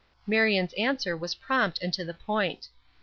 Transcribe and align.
Marion's 0.25 0.73
answer 0.79 1.15
was 1.15 1.35
prompt 1.35 1.77
and 1.79 1.93
to 1.93 2.03
the 2.03 2.15
point. 2.15 2.69